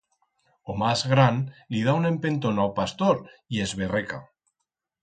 [0.73, 1.37] O mas gran
[1.75, 3.17] li da un empentón a o pastor
[3.53, 4.27] y esberreca.